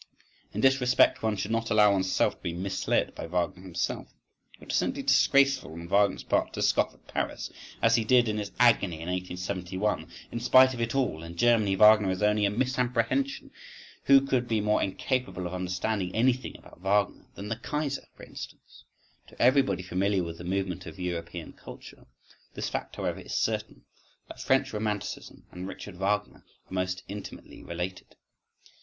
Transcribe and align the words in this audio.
—In 0.51 0.61
this 0.61 0.81
respect 0.81 1.21
one 1.21 1.35
should 1.37 1.51
not 1.51 1.69
allow 1.69 1.91
one's 1.91 2.11
self 2.11 2.35
to 2.37 2.41
be 2.41 2.53
misled 2.53 3.13
by 3.13 3.27
Wagner 3.27 3.61
himself—it 3.61 4.65
was 4.67 4.75
simply 4.75 5.03
disgraceful 5.03 5.73
on 5.73 5.87
Wagner's 5.87 6.23
part 6.23 6.53
to 6.53 6.63
scoff 6.63 6.95
at 6.95 7.05
Paris, 7.05 7.51
as 7.83 7.97
he 7.97 8.03
did, 8.03 8.27
in 8.27 8.39
its 8.39 8.51
agony 8.59 8.95
in 9.01 9.09
1871.… 9.09 10.07
In 10.31 10.39
spite 10.39 10.73
of 10.73 10.81
it 10.81 10.95
all, 10.95 11.21
in 11.21 11.37
Germany 11.37 11.75
Wagner 11.75 12.09
is 12.09 12.23
only 12.23 12.45
a 12.45 12.49
misapprehension.—who 12.49 14.21
could 14.21 14.47
be 14.47 14.59
more 14.59 14.81
incapable 14.81 15.45
of 15.45 15.53
understanding 15.53 16.15
anything 16.15 16.57
about 16.57 16.81
Wagner 16.81 17.27
than 17.35 17.49
the 17.49 17.57
Kaiser, 17.57 18.07
for 18.15 18.23
instance?—To 18.23 19.39
everybody 19.39 19.83
familiar 19.83 20.23
with 20.23 20.39
the 20.39 20.43
movement 20.43 20.87
of 20.87 20.97
European 20.99 21.53
culture, 21.53 22.07
this 22.55 22.69
fact, 22.69 22.95
however, 22.95 23.19
is 23.19 23.35
certain, 23.35 23.83
that 24.29 24.41
French 24.41 24.73
romanticism 24.73 25.45
and 25.51 25.67
Richard 25.67 25.97
Wagner 25.97 26.37
are 26.65 26.73
most 26.73 27.03
intimately 27.07 27.61
related. 27.61 28.15